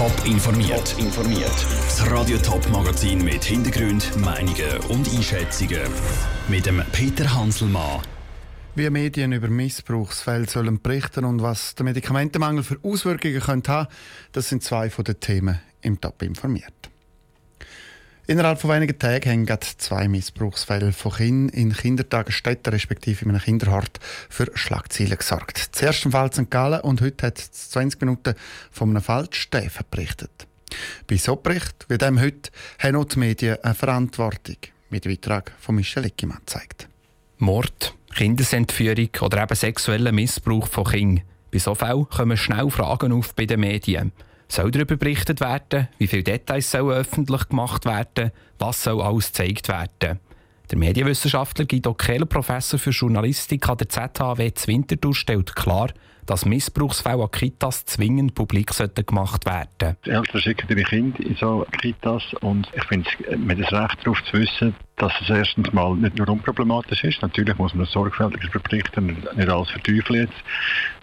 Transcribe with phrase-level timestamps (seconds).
[0.00, 0.96] Top informiert.
[0.98, 1.66] informiert.
[1.84, 5.82] Das Radio Top Magazin mit Hintergrund, Meinungen und Einschätzungen
[6.48, 8.00] mit dem Peter Hanselmann.
[8.74, 13.88] Wie Medien über Missbrauchsfälle sollen berichten und was der Medikamentenmangel für Auswirkungen könnte haben,
[14.32, 16.72] das sind zwei von den Themen im Top informiert.
[18.30, 23.40] Innerhalb von wenigen Tagen haben gerade zwei Missbrauchsfälle von Kindern in Kindertagesstätten respektive in einem
[23.40, 23.98] Kinderhort
[24.28, 25.70] für Schlagzeilen gesorgt.
[25.72, 26.48] Zuerst im Fall St.
[26.48, 28.36] Gallen und heute hat es 20 Minuten
[28.70, 30.30] von einem Fall Steffen berichtet.
[31.08, 34.58] Bei so Bericht wie dem heute haben auch die Medien eine Verantwortung,
[34.90, 36.88] wie der Beitrag von Michel Eckimann zeigt.
[37.38, 41.24] Mord, Kindesentführung oder eben sexueller Missbrauch von Kindern.
[41.50, 44.12] Bei so Fällen kommen schnell Fragen auf bei den Medien.
[44.50, 45.86] Soll darüber berichtet werden?
[45.98, 48.32] Wie viele Details sollen öffentlich gemacht werden?
[48.58, 50.18] Was soll alles gezeigt werden?
[50.68, 55.90] Der Medienwissenschaftler Guido Keller, Professor für Journalistik an der ZHW Winterthur, stellt klar,
[56.30, 59.96] dass Missbrauchsfälle an Kitas zwingend publik sollten gemacht werden.
[60.06, 64.06] Die Eltern schicken ihre Kinder in so Kitas und ich finde, man hat das Recht
[64.06, 67.20] darauf zu wissen, dass es erstens mal nicht nur unproblematisch ist.
[67.20, 70.38] Natürlich muss man es sorgfältig berichten, nicht alles verteufeln jetzt.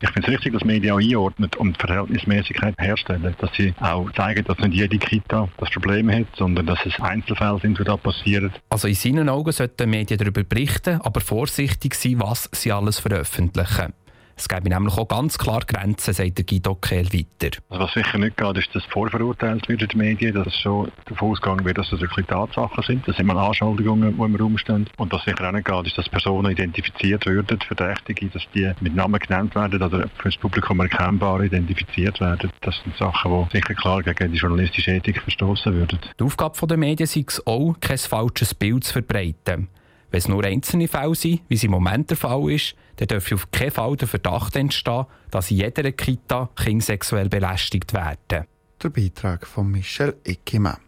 [0.00, 4.44] Ich finde es richtig, dass Medien auch einordnen und Verhältnismäßigkeit herstellen, dass sie auch zeigen,
[4.44, 8.52] dass nicht jede Kita das Problem hat, sondern dass es Einzelfälle sind, die da passieren.
[8.68, 13.92] Also in seinen Augen sollten Medien darüber berichten, aber vorsichtig sein, was sie alles veröffentlichen.
[14.38, 17.58] Es gäbe nämlich auch ganz klar Grenzen, sagt der Guido Kehl weiter.
[17.70, 20.92] Also was sicher nicht geht, ist, dass vorverurteilt wird in den Medien, dass es schon
[21.06, 23.08] davon ausgegangen wird, dass das wirklich Tatsachen sind.
[23.08, 24.90] Das sind mal Anschuldigungen, die im Raum stehen.
[24.98, 28.94] Und was sicher auch nicht geht, ist, dass Personen identifiziert werden, Verdächtige, dass die mit
[28.94, 32.50] Namen genannt werden oder für das Publikum erkennbar identifiziert werden.
[32.60, 35.98] Das sind Sachen, die sicher klar gegen die journalistische Ethik verstoßen würden.
[36.20, 39.68] Die Aufgabe der Medien ist es auch, kein falsches Bild zu verbreiten.
[40.10, 43.34] Wenn es nur einzelne Fälle sind, wie es im Moment der Fall ist, dann dürfen
[43.34, 48.46] auf keinen Fall der Verdacht entstehen, dass in jeder Kita Kinder sexuell belästigt werden.
[48.82, 50.78] Der Beitrag von Michel Eckimann.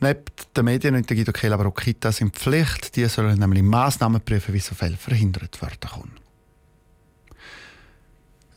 [0.00, 0.24] Neben
[0.56, 2.96] den Medien und der Guido Kehl auch Kitas sind Pflicht.
[2.96, 6.20] Die sollen nämlich Massnahmen prüfen, wie so Fälle verhindert werden können.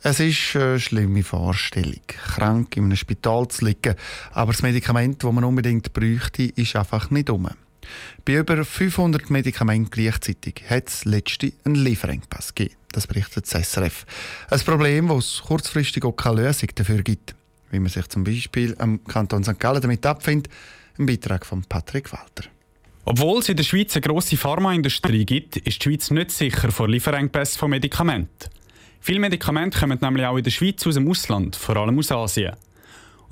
[0.06, 3.94] Es ist eine schlimme Vorstellung, krank in einem Spital zu liegen,
[4.32, 7.48] aber das Medikament, das man unbedingt bräuchte, ist einfach nicht um.
[8.24, 12.76] Bei über 500 Medikamenten gleichzeitig hat es letzte einen Lieferengpass gegeben.
[12.92, 14.06] Das berichtet das SRF.
[14.50, 17.34] Ein Problem, das es kurzfristig auch keine Lösung dafür gibt.
[17.70, 19.58] Wie man sich zum Beispiel am Kanton St.
[19.58, 20.52] Gallen damit abfindet,
[20.98, 22.48] ein Beitrag von Patrick Walter.
[23.04, 26.88] Obwohl es in der Schweiz eine grosse Pharmaindustrie gibt, ist die Schweiz nicht sicher vor
[26.88, 28.48] Lieferengpässen von Medikamenten.
[29.00, 32.54] Viele Medikamente kommen nämlich auch in der Schweiz aus dem Ausland, vor allem aus Asien.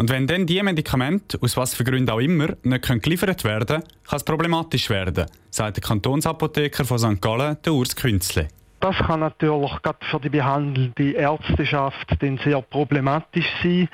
[0.02, 3.82] Und wenn dann diese Medikamente, aus was für Gründen auch immer, nicht geliefert werden können,
[4.04, 7.22] kann es problematisch werden, sagt der Kantonsapotheker von St.
[7.22, 8.48] Gallen, der Urs Künzle.
[8.80, 13.88] Das kann natürlich gerade für die behandelnde Ärzteschaft dann sehr problematisch sein,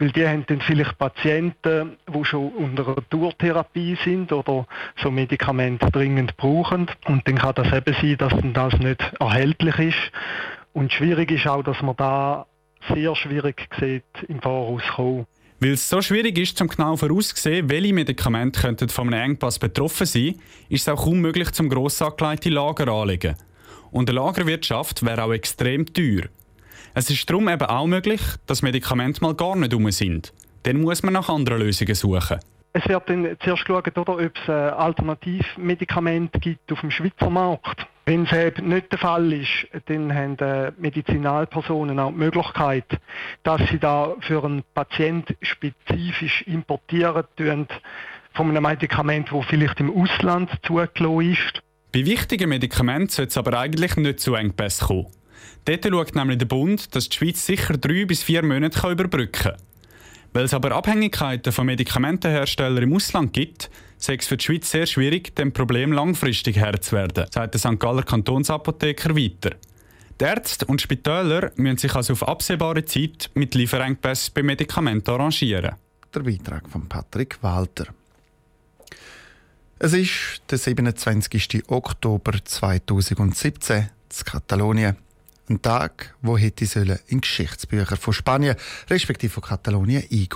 [0.00, 4.66] weil die haben dann vielleicht Patienten, die schon unter einer Tourtherapie sind oder
[5.00, 6.90] so Medikamente dringend brauchen.
[7.06, 10.12] Und dann kann das eben sein, dass dann das nicht erhältlich ist.
[10.72, 12.46] Und schwierig ist auch, dass man da
[12.92, 15.26] sehr schwierig sieht, im Voraus kommen.
[15.62, 20.08] Weil es so schwierig ist, zum genau vorauszusehen, welche Medikamente könnten von einem Engpass betroffen
[20.08, 20.34] sein,
[20.68, 23.36] ist es auch kaum möglich, zum gross angelegte Lager anzulegen.
[23.92, 26.24] Und eine Lagerwirtschaft wäre auch extrem teuer.
[26.94, 30.32] Es ist darum eben auch möglich, dass Medikamente mal gar nicht um sind.
[30.64, 32.40] Dann muss man nach anderen Lösungen suchen.
[32.72, 37.86] Es wird dann zuerst geschaut, ob es Alternativmedikamente gibt auf dem Schweizer Markt.
[38.04, 42.86] Wenn es nicht der Fall ist, dann haben äh, Medizinalpersonen auch die Möglichkeit,
[43.44, 47.68] dass sie da für einen Patient spezifisch importieren tun
[48.34, 51.62] von einem Medikament, das vielleicht im Ausland zugelassen ist.
[51.92, 55.06] Bei wichtigen Medikamenten sollte es aber eigentlich nicht zu Engpässen kommen.
[55.64, 59.56] Dort schaut nämlich der Bund, dass die Schweiz sicher drei bis vier Monate überbrücken kann.
[60.32, 63.70] Weil es aber Abhängigkeiten von Medikamentenherstellern im Ausland gibt,
[64.02, 67.60] sei es für die Schweiz sehr schwierig, dem Problem langfristig Herr zu werden, sagt der
[67.60, 67.78] St.
[67.78, 69.56] Galler Kantonsapotheker weiter.
[70.20, 75.76] Die Ärzte und Spitäler müssen sich also auf absehbare Zeit mit Lieferengpässen bei Medikamenten arrangieren.
[76.12, 77.86] Der Beitrag von Patrick Walter.
[79.78, 81.62] Es ist der 27.
[81.68, 84.96] Oktober 2017 in Katalonien.
[85.48, 88.56] Ein Tag, wo hätte sollen in Geschichtsbücher von Spanien
[88.90, 90.28] respektive von Katalonien eingehen.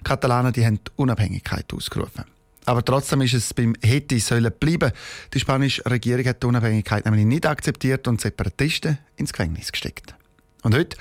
[0.00, 2.24] Die Katalanen die haben die Unabhängigkeit ausgerufen.
[2.66, 4.92] Aber trotzdem ist es beim hätte sollen bleiben.
[5.32, 10.14] Die spanische Regierung hat die Unabhängigkeit nämlich nicht akzeptiert und Separatisten ins Gefängnis gesteckt.
[10.62, 10.96] Und heute,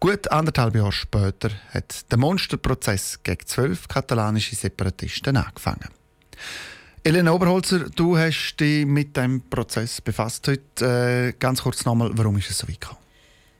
[0.00, 5.88] gut anderthalb Jahre später, hat der Monsterprozess gegen zwölf katalanische Separatisten angefangen.
[7.04, 11.30] Elena Oberholzer, du hast dich mit dem Prozess befasst heute.
[11.30, 13.07] Äh, ganz kurz nochmal, warum ist es so weit gekommen?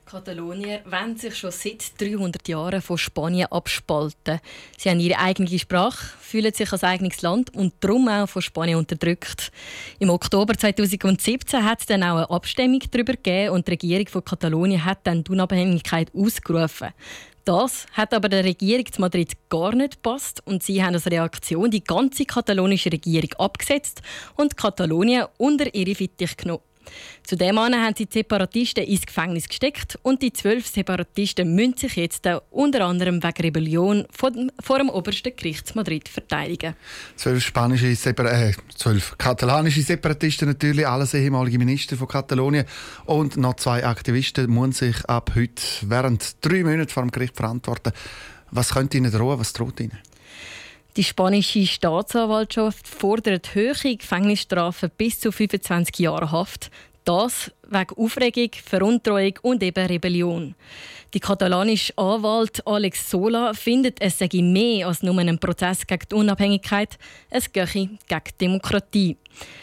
[0.09, 4.39] Katalonier wollen sich schon seit 300 Jahren von Spanien abspalten.
[4.75, 8.79] Sie haben ihre eigene Sprache, fühlen sich als eigenes Land und darum auch von Spanien
[8.79, 9.51] unterdrückt.
[9.99, 14.25] Im Oktober 2017 hat es dann auch eine Abstimmung darüber gegeben und die Regierung von
[14.25, 16.89] Katalonien hat dann die Unabhängigkeit ausgerufen.
[17.45, 21.69] Das hat aber der Regierung zu Madrid gar nicht gepasst und sie haben als Reaktion
[21.69, 24.01] die ganze katalonische Regierung abgesetzt
[24.35, 26.63] und Katalonien unter ihre Fittich genommen.
[27.23, 32.27] Zudem haben sie die Separatisten ins Gefängnis gesteckt und die zwölf Separatisten müssen sich jetzt
[32.49, 36.75] unter anderem wegen Rebellion vor dem, vor dem obersten Gericht Madrid verteidigen.
[37.15, 42.65] Zwölf, spanische Separ äh, zwölf katalanische Separatisten natürlich, alles ehemalige Minister von Katalonien
[43.05, 47.91] und noch zwei Aktivisten müssen sich ab heute während drei Monaten vor dem Gericht verantworten.
[48.51, 49.39] Was könnte ihnen drohen?
[49.39, 49.97] Was droht ihnen?
[50.99, 56.71] Die spanische Staatsanwaltschaft fordert hohe Gefängnisstrafen bis zu 25 Jahre Haft.
[57.03, 60.55] Das wegen Aufregung, Veruntreuung und eben Rebellion.
[61.13, 66.15] Die katalanische Anwalt Alex Sola findet, es sei mehr als nur ein Prozess gegen die
[66.15, 66.99] Unabhängigkeit,
[67.31, 69.17] es gehe gegen die Demokratie.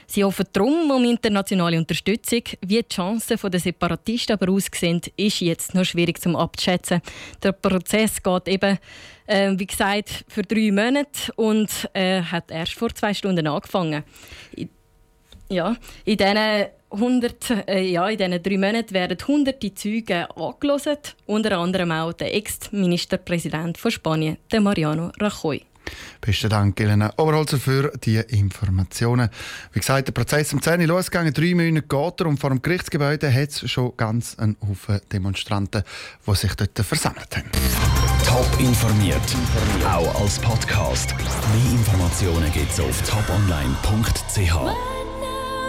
[0.08, 2.42] Sie hoffen darum um internationale Unterstützung.
[2.62, 7.00] Wie die Chancen der Separatisten aber aussehen, ist jetzt noch schwierig zu abzuschätzen.
[7.42, 8.78] Der Prozess geht eben,
[9.26, 14.02] äh, wie gesagt, für drei Monate und äh, hat erst vor zwei Stunden angefangen.
[15.48, 21.58] Ja, in diesen 100, äh, ja, in diesen drei Monaten werden hunderte Zeugen angelost, unter
[21.58, 25.62] anderem auch der Ex-Ministerpräsident von Spanien, der Mariano Rajoy.
[26.20, 29.28] Besten Dank, Elena Oberholzer, für die Informationen.
[29.72, 32.62] Wie gesagt, der Prozess um 10 Uhr losgegangen, drei Monate geht er und vor dem
[32.62, 35.82] Gerichtsgebäude hat es schon ganz einen Haufen Demonstranten,
[36.26, 37.50] die sich dort versammelt haben.
[38.24, 39.20] Top informiert,
[39.86, 41.14] auch als Podcast.
[41.14, 44.95] Mehr Informationen gibt es auf toponline.ch.